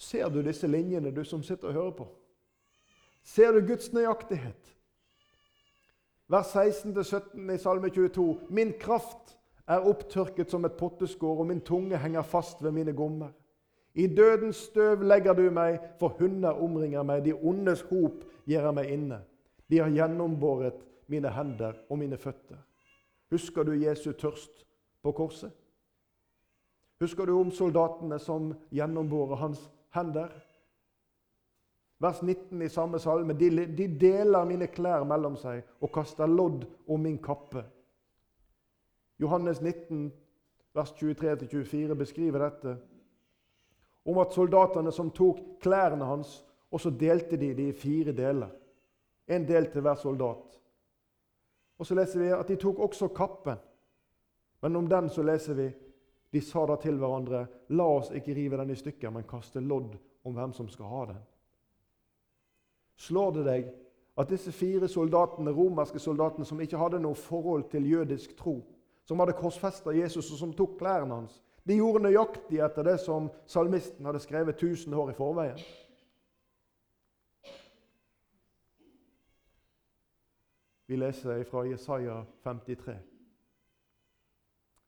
[0.00, 2.06] Ser du disse linjene, du som sitter og hører på?
[3.22, 4.70] Ser du Guds nøyaktighet?
[6.30, 8.26] Vers 16-17 i Salme 22.
[8.48, 9.36] Min kraft
[9.68, 13.30] er opptørket som et potteskår, og min tunge henger fast ved mine gommer.
[13.94, 17.24] I dødens støv legger du meg, for hunder omringer meg.
[17.24, 19.20] De ondes hop gjør meg inne.
[19.70, 22.58] De har gjennombåret mine hender og mine føtter.
[23.30, 24.64] Husker du Jesu tørst
[25.02, 25.52] på korset?
[27.00, 29.62] Husker du om soldatene som gjennombårer hans
[29.94, 30.32] hender?
[32.00, 33.36] Vers 19 i samme salme.
[33.38, 37.62] De, de deler mine klær mellom seg og kaster lodd om min kappe.
[39.20, 40.08] Johannes 19,
[40.74, 42.76] vers 23-24 beskriver dette.
[44.08, 48.50] Om at soldatene som tok klærne hans, og så delte de de i fire deler.
[49.30, 50.58] En del til hver soldat.
[51.78, 53.60] Og så leser vi at de tok også kappen.
[54.60, 55.70] Men om den så leser vi
[56.30, 59.96] de sa da til hverandre, la oss ikke rive den i stykker, men kaste lodd
[60.22, 61.22] om hvem som skal ha den.
[63.00, 63.70] Slår det deg
[64.20, 68.60] at disse fire soldatene, romerske soldatene som ikke hadde noe forhold til jødisk tro,
[69.08, 73.28] som hadde korsfesta Jesus og som tok klærne hans, de gjorde nøyaktig etter det som
[73.48, 75.58] salmisten hadde skrevet tusen år i forveien?
[80.90, 82.98] Vi leser fra Jesaja 53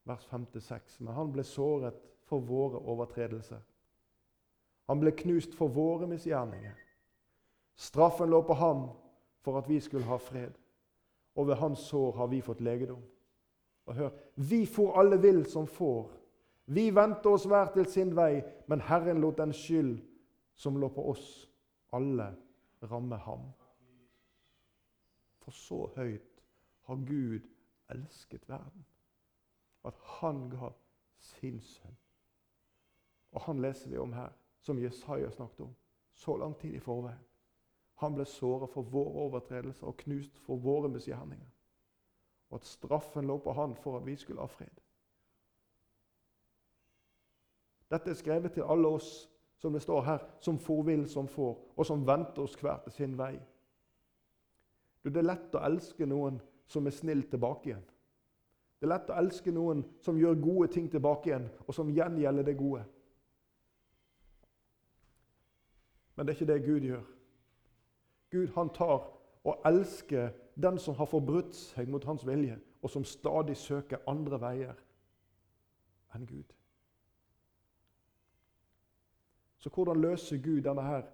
[0.05, 0.97] vers 5-6.
[0.99, 3.61] Men han ble såret for våre overtredelser.
[4.91, 6.75] Han ble knust for våre misgjerninger.
[7.79, 8.89] Straffen lå på ham
[9.43, 10.53] for at vi skulle ha fred.
[11.37, 13.01] Og ved hans sår har vi fått legedom.
[13.87, 16.11] Og hør, vi for alle vill som får.
[16.67, 19.97] Vi vendte oss hver til sin vei, men Herren lot den skyld
[20.55, 21.49] som lå på oss,
[21.93, 22.29] alle
[22.91, 23.49] ramme ham.
[25.43, 26.43] For så høyt
[26.89, 27.41] har Gud
[27.91, 28.87] elsket verden
[29.85, 30.71] at han ga
[31.19, 31.97] sin sønn.
[33.33, 35.75] Og Han leser vi om her, som Jesaja snakket om
[36.15, 37.25] så lang tid i forveien.
[37.95, 41.51] Han ble såret for våre overtredelser og knust for våre misgjerninger.
[42.51, 44.81] Og at straffen lå på han for at vi skulle ha fred.
[47.91, 49.29] Dette er skrevet til alle oss
[49.59, 52.93] som det står her, som for vil som får, og som venter oss hver til
[52.93, 53.37] sin vei.
[55.03, 56.39] Det er lett å elske noen
[56.71, 57.85] som er snill tilbake igjen.
[58.79, 62.47] Det er lett å elske noen som gjør gode ting tilbake igjen, og som gjengjelder
[62.47, 62.85] det gode.
[66.15, 67.05] Men det er ikke det Gud gjør.
[68.33, 69.05] Gud han tar
[69.45, 74.39] og elsker den som har forbrutt seg mot hans vilje, og som stadig søker andre
[74.43, 74.77] veier
[76.15, 76.51] enn Gud.
[79.63, 81.07] Så hvordan løser Gud denne her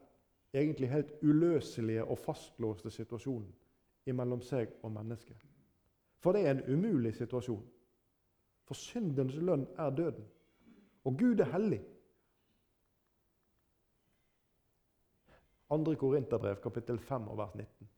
[0.57, 3.53] egentlig helt uløselige og fastlåste situasjonen
[4.15, 5.37] mellom seg og mennesket?
[6.19, 7.65] For det er en umulig situasjon.
[8.69, 10.27] For syndens lønn er døden.
[11.05, 11.81] Og Gud er hellig.
[15.71, 17.89] Andre Korinterbrev, kapittel 5, vers 19.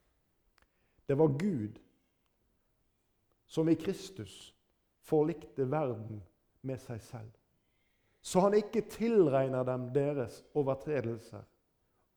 [1.08, 1.78] Det var Gud
[3.46, 4.54] som i Kristus
[5.02, 6.22] forlikte verden
[6.62, 7.30] med seg selv.
[8.20, 11.42] Så han ikke tilregner dem deres overtredelser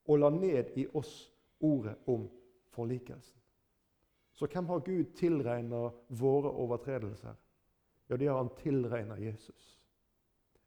[0.06, 1.32] og la ned i oss
[1.64, 2.28] ordet om
[2.76, 3.43] forlikelsen.
[4.34, 7.36] Så hvem har Gud tilregna våre overtredelser?
[8.10, 9.80] Ja, det har han tilregna Jesus.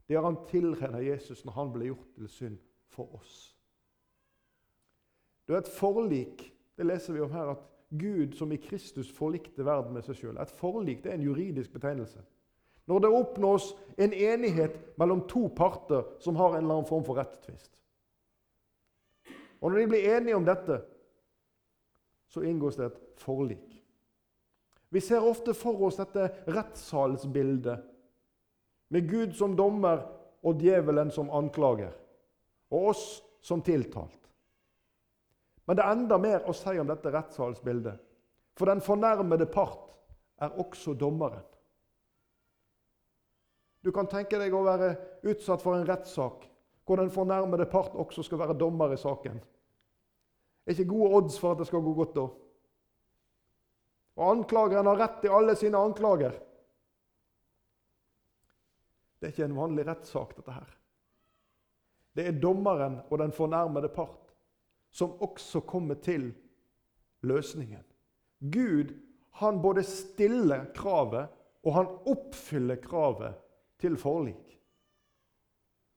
[0.07, 2.59] Det har han tilregna Jesus når han ble gjort til synd
[2.95, 3.57] for oss.
[5.47, 6.47] Det er et forlik.
[6.77, 10.39] Det leser vi om her, at Gud som i Kristus forlikte verden med seg sjøl.
[10.43, 12.23] Et forlik det er en juridisk betegnelse.
[12.87, 17.19] Når det oppnås en enighet mellom to parter som har en eller annen form for
[17.19, 17.73] rettstvist.
[19.61, 20.81] Og når de blir enige om dette,
[22.29, 23.83] så inngås det et forlik.
[24.89, 27.85] Vi ser ofte for oss dette rettssalsbildet
[28.89, 30.05] med Gud som dommer
[30.47, 31.93] og djevelen som anklager,
[32.71, 33.05] og oss
[33.43, 34.23] som tiltalt.
[35.67, 37.99] Men det er enda mer å si om dette rettssalsbildet.
[38.57, 39.91] For den fornærmede part
[40.41, 41.43] er også dommeren.
[43.83, 44.95] Du kan tenke deg å være
[45.31, 46.47] utsatt for en rettssak
[46.87, 49.41] hvor den fornærmede part også skal være dommer i saken.
[50.67, 52.27] Er ikke gode odds for at det skal gå godt da.
[54.17, 56.35] Og anklageren har rett i alle sine anklager.
[59.17, 60.73] Det er ikke en vanlig rettssak, dette her.
[62.17, 64.33] Det er dommeren og den fornærmede part
[64.97, 66.31] som også kommer til
[67.21, 67.85] løsningen.
[68.41, 68.95] Gud
[69.37, 71.29] han både stiller kravet,
[71.63, 73.35] og han oppfyller kravet
[73.79, 74.61] til forlik.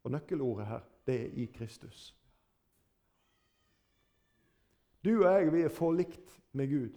[0.03, 2.15] Og Nøkkelordet her, det er i Kristus.
[5.10, 6.93] Du og jeg vi er forlikt med Gud.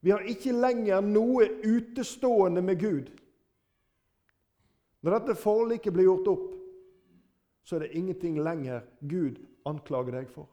[0.00, 3.10] Vi har ikke lenger noe utestående med Gud.
[5.02, 6.52] Når dette forliket blir gjort opp,
[7.66, 10.48] så er det ingenting lenger Gud anklager deg for.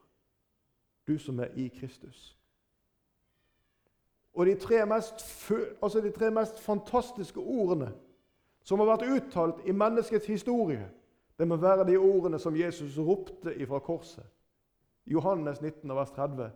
[1.07, 2.33] Du som er i Kristus.
[4.33, 5.21] Og de tre mest,
[5.83, 7.91] altså de tre mest fantastiske ordene
[8.63, 10.89] som har vært uttalt i menneskets historie,
[11.37, 14.25] det må være de ordene som Jesus ropte ifra korset.
[15.05, 16.49] Johannes 19, vers 30.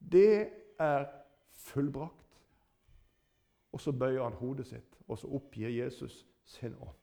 [0.00, 1.06] Det er
[1.52, 2.16] fullbrakt.
[3.72, 6.96] Og så bøyer han hodet sitt, og så oppgir Jesus sin ånd.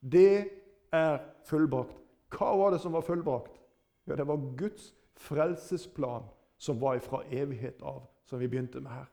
[0.00, 0.48] Det
[0.92, 2.00] er fullbrakt.
[2.32, 3.60] Hva var det som var fullbrakt?
[4.06, 6.24] Ja, Det var Guds frelsesplan
[6.58, 9.06] som var fra evighet av, som vi begynte med her.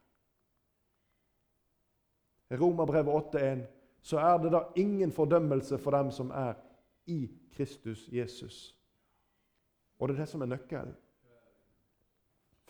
[2.52, 3.66] I Romerbrevet 8,1
[4.02, 6.54] så er det da ingen fordømmelse for dem som er
[7.06, 8.76] i Kristus Jesus.
[10.00, 10.96] Og det er det som er nøkkelen.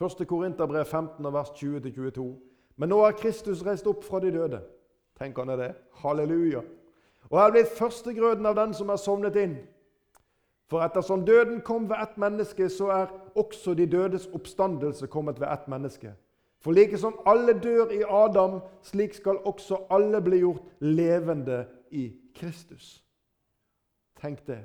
[0.03, 0.27] 1.
[0.27, 2.27] Korinterbrev 15, vers 20-22.
[2.77, 4.61] Men nå er Kristus reist opp fra de døde.
[5.19, 5.73] Tenk han er det.
[6.01, 6.63] Halleluja.
[7.29, 9.59] Og er blitt førstegrøden av den som er sovnet inn.
[10.71, 15.51] For ettersom døden kom ved ett menneske, så er også de dødes oppstandelse kommet ved
[15.51, 16.13] ett menneske.
[16.61, 22.11] For like som alle dør i Adam, slik skal også alle bli gjort levende i
[22.35, 23.03] Kristus.
[24.21, 24.61] Tenk det.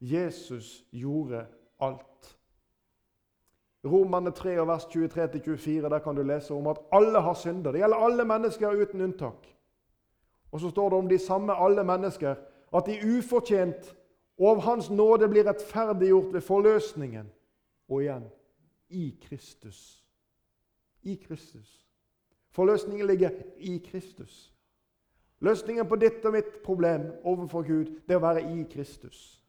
[0.00, 1.46] Jesus gjorde
[1.80, 2.15] alt.
[3.86, 7.72] Romerne 3, vers 23-24, der kan du lese om at alle har synder.
[7.72, 9.46] Det gjelder alle mennesker uten unntak.
[10.52, 12.34] Og så står det om de samme alle mennesker
[12.74, 13.96] at de ufortjent
[14.38, 17.30] og av Hans nåde blir rettferdiggjort ved forløsningen.
[17.88, 18.26] Og igjen
[18.88, 20.04] i Kristus.
[21.02, 21.86] I Kristus.
[22.50, 24.52] Forløsningen ligger i Kristus.
[25.40, 29.45] Løsningen på ditt og mitt problem overfor Gud det er å være i Kristus.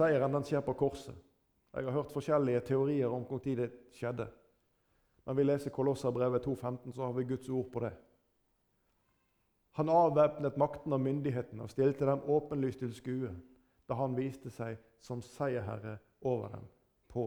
[0.00, 1.16] Seieren den skjer på korset.
[1.76, 4.30] Jeg har hørt forskjellige teorier om tid det skjedde.
[5.26, 7.92] Når vi leser Kolosserbrevet 2,15, så har vi Guds ord på det.
[9.76, 13.34] Han avvæpnet makten og myndigheten og stilte dem åpenlyst til skue
[13.88, 16.64] da han viste seg som seierherre over dem
[17.08, 17.26] på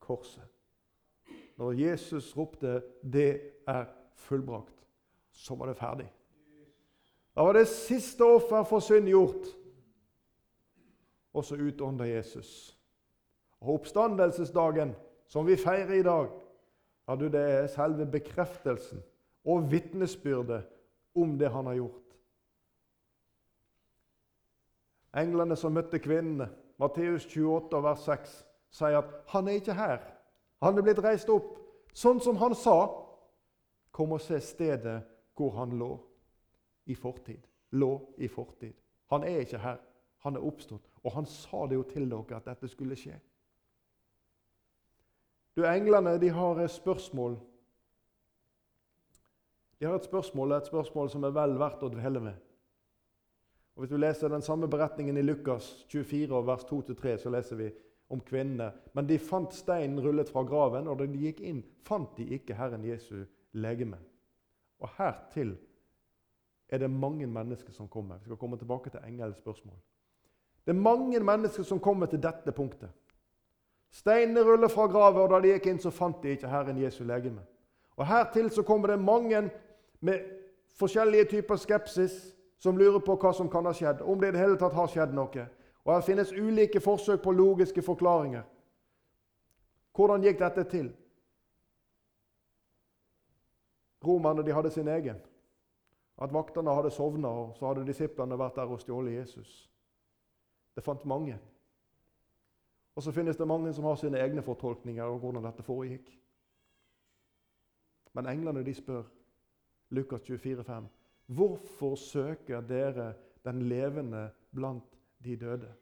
[0.00, 0.48] korset.
[1.56, 4.86] Når Jesus ropte 'Det er fullbrakt',
[5.32, 6.12] så var det ferdig.
[7.36, 9.65] Da var det siste offer for synd gjort.
[11.36, 12.72] Og så utånda Jesus.
[13.60, 14.94] Og oppstandelsesdagen,
[15.28, 16.30] som vi feirer i dag,
[17.08, 19.02] ja, du, det er selve bekreftelsen
[19.44, 20.64] og vitnesbyrdet
[21.14, 22.16] om det han har gjort.
[25.16, 26.48] Englene som møtte kvinnene,
[26.80, 28.34] Matteus 28, vers 6,
[28.76, 30.02] sier at han er ikke her.
[30.64, 31.54] Han er blitt reist opp,
[31.96, 32.76] sånn som han sa.
[33.96, 34.98] Kom og se stedet
[35.36, 35.94] hvor han lå
[36.84, 37.40] i fortid.
[37.72, 38.74] Lå i fortid.
[39.12, 39.80] Han er ikke her.
[40.26, 40.84] Han er oppstått.
[41.06, 43.14] Og han sa det jo til dere at dette skulle skje.
[45.56, 47.38] Du, Englene de har spørsmål
[49.78, 52.36] de har et spørsmål, et spørsmål som er vel verdt å dvele med.
[53.76, 57.66] Og Hvis du leser den samme beretningen i Lukas 24, vers 2-3, så leser vi
[58.08, 58.70] om kvinnene.
[58.94, 62.56] Men de fant steinen rullet fra graven, og da de gikk inn, fant de ikke
[62.56, 63.98] Herren Jesu legeme.
[64.80, 65.52] Og hertil
[66.72, 68.16] er det mange mennesker som kommer.
[68.18, 69.76] Vi skal komme tilbake til engelens spørsmål.
[70.66, 72.90] Det er mange mennesker som kommer til dette punktet.
[73.90, 77.04] Steinene ruller fra graven, og da de gikk inn, så fant de ikke Herren Jesu
[77.04, 77.44] legeme.
[77.96, 79.50] Og Hertil så kommer det mange
[80.00, 80.24] med
[80.76, 84.42] forskjellige typer skepsis, som lurer på hva som kan ha skjedd, om det i det
[84.42, 85.46] hele tatt har skjedd noe.
[85.84, 88.42] Og Her finnes ulike forsøk på logiske forklaringer.
[89.94, 90.90] Hvordan gikk dette til?
[94.04, 95.22] Romerne de hadde sin egen.
[96.18, 99.70] At vaktene hadde sovna, og så hadde disiplene vært der og stjålet Jesus.
[100.76, 101.38] Det fant mange.
[102.96, 106.10] Og så finnes det mange som har sine egne fortolkninger av hvordan dette foregikk.
[108.16, 109.04] Men englene de spør
[109.96, 110.86] Lukas 24, 24,5.
[111.26, 115.72] Hvorfor søker dere den levende blant de døde?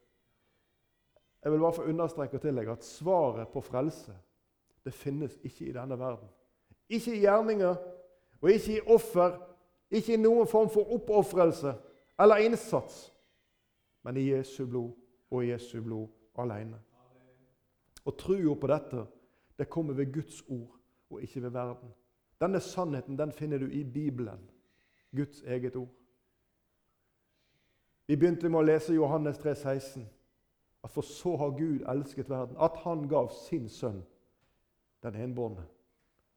[1.45, 4.15] Jeg vil bare få understreke og tillegge at svaret på frelse
[4.85, 6.29] det finnes ikke i denne verden.
[6.89, 7.77] Ikke i gjerninger
[8.41, 9.39] og ikke i offer,
[9.91, 11.75] ikke i noen form for oppofrelse
[12.21, 13.14] eller innsats,
[14.05, 14.93] men i Jesu blod
[15.31, 16.81] og i Jesu blod alene.
[18.05, 19.07] Og trua på dette
[19.59, 21.93] det kommer ved Guds ord og ikke ved verden.
[22.41, 24.51] Denne sannheten den finner du i Bibelen,
[25.17, 25.93] Guds eget ord.
[28.07, 30.09] Vi begynte med å lese Johannes 3, 16.
[30.85, 34.03] At for så har Gud elsket verden, at han gav sin sønn,
[35.03, 35.65] den enbårne,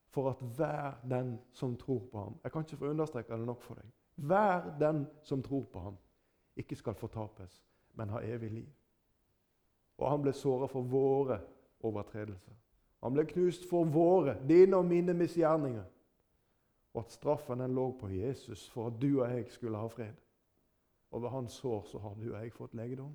[0.10, 3.62] for at hver den som tror på ham Jeg kan ikke få understreke det nok
[3.62, 3.90] for deg.
[4.16, 5.98] Hver den som tror på ham,
[6.58, 7.62] ikke skal fortapes,
[7.94, 8.70] men ha evig liv.
[9.98, 11.40] Og han ble såret for våre
[11.86, 12.54] overtredelser.
[13.04, 15.86] Han ble knust for våre, dine og mine misgjerninger
[16.98, 20.16] og at straffen den lå på Jesus for at du og jeg skulle ha fred.
[21.12, 23.12] Og ved hans sår så har du og jeg fått legedom.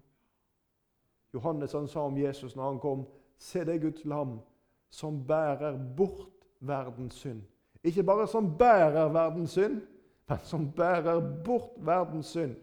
[1.34, 3.02] Johannes han sa om Jesus når han kom,
[3.38, 4.38] se det Guds lam
[4.90, 7.42] som bærer bort verdens synd.
[7.82, 9.80] Ikke bare som bærer verdens synd,
[10.28, 12.54] men som bærer bort verdens synd.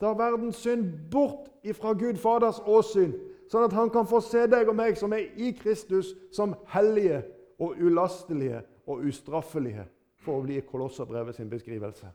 [0.00, 3.14] Ta verdens synd bort ifra Gud Faders åsyn,
[3.50, 7.22] sånn at han kan få se deg og meg som er i Kristus, som hellige
[7.62, 9.86] og ulastelige og ustraffelige
[10.24, 12.10] for å bli Kolosserbrevet sin beskrivelse.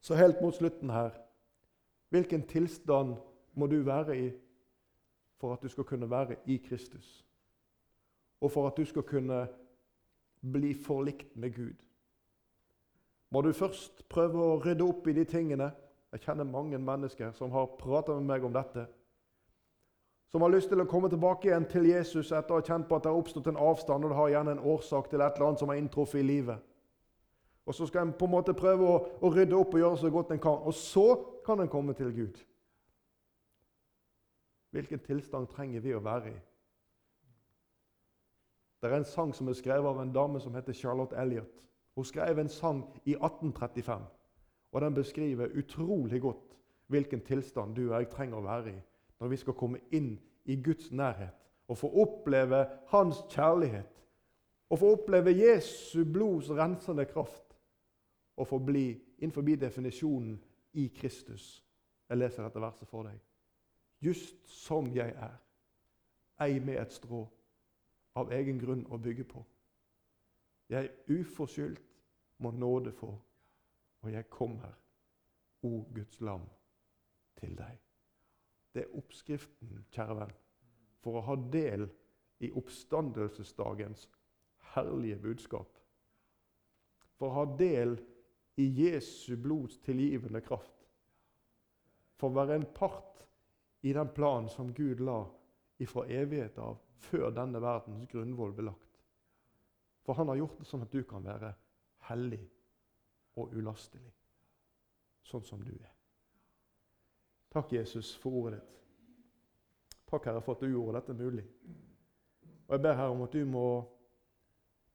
[0.00, 1.12] Så helt mot slutten her
[2.10, 3.14] Hvilken tilstand
[3.54, 4.30] må du være i
[5.38, 7.24] for at du skal kunne være i Kristus?
[8.40, 9.44] Og for at du skal kunne
[10.52, 11.89] bli forlikt med Gud?
[13.30, 15.70] Må du først prøve å rydde opp i de tingene
[16.10, 18.88] Jeg kjenner mange mennesker som har prata med meg om dette.
[20.30, 22.96] Som har lyst til å komme tilbake igjen til Jesus etter å ha kjent på
[22.96, 25.46] at det har oppstått en avstand, og det har gjerne en årsak til et eller
[25.46, 26.58] annet som har inntruffet i livet.
[27.66, 30.10] Og Så skal en på en måte prøve å, å rydde opp og gjøre så
[30.10, 30.58] godt en kan.
[30.66, 31.06] Og så
[31.46, 32.42] kan en komme til Gud.
[34.74, 36.38] Hvilken tilstand trenger vi å være i?
[38.82, 41.60] Det er en sang som er skrevet av en dame som heter Charlotte Elliot.
[41.94, 44.06] Hun skrev en sang i 1835,
[44.72, 48.80] og den beskriver utrolig godt hvilken tilstand du og jeg trenger å være i
[49.20, 50.14] når vi skal komme inn
[50.48, 51.36] i Guds nærhet
[51.68, 54.00] og få oppleve Hans kjærlighet
[54.70, 57.56] og få oppleve Jesu blods rensende kraft
[58.36, 58.86] og få bli
[59.18, 60.40] innenfor definisjonen
[60.72, 61.64] i Kristus.
[62.08, 63.18] Jeg leser dette verset for deg.
[64.00, 65.36] Just som jeg er,
[66.40, 67.26] ei med et strå
[68.16, 69.44] av egen grunn å bygge på.
[70.70, 71.82] Jeg uforskyldt
[72.38, 73.10] må nåde få,
[74.00, 74.72] og jeg kommer,
[75.62, 76.46] o Guds lam,
[77.40, 77.78] til deg.
[78.74, 80.34] Det er oppskriften, kjære venn,
[81.02, 81.88] for å ha del
[82.40, 84.06] i oppstandelsesdagens
[84.74, 85.80] herlige budskap.
[87.18, 87.96] For å ha del
[88.60, 90.86] i Jesu blods tilgivende kraft.
[92.20, 93.24] For å være en part
[93.82, 95.24] i den planen som Gud la
[95.80, 98.89] ifra evighet av, før denne verdens grunnvoll ble lagt.
[100.10, 101.52] For han har gjort det sånn at du kan være
[102.08, 102.40] hellig
[103.38, 104.08] og ulastelig,
[105.22, 105.92] sånn som du er.
[107.54, 108.80] Takk, Jesus, for ordet ditt.
[110.10, 111.46] Takk, Herre, for at du gjorde dette mulig.
[112.42, 113.64] Og Jeg ber Herre om at du må,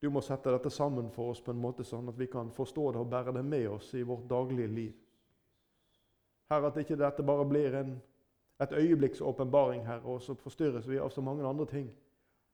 [0.04, 2.92] du må sette dette sammen for oss på en måte sånn at vi kan forstå
[2.92, 4.94] det og bære det med oss i vårt daglige liv.
[6.52, 8.02] Herre, at ikke dette bare blir en,
[8.60, 11.88] et øyeblikks åpenbaring, Herre, og så forstyrres vi av så mange andre ting.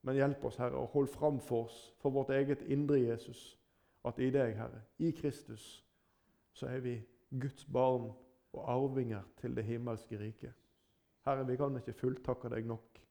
[0.01, 3.59] Men hjelp oss, Herre, og hold fram for oss, for vårt eget indre Jesus,
[4.05, 5.85] at i deg, Herre, i Kristus,
[6.53, 6.95] så er vi
[7.29, 8.09] Guds barn
[8.53, 10.53] og arvinger til det himmelske riket.
[11.25, 13.01] Herre, vi kan ikke fulltakke deg nok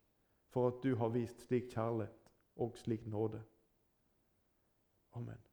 [0.51, 3.43] for at du har vist slik kjærlighet og slik nåde.
[5.15, 5.50] Amen.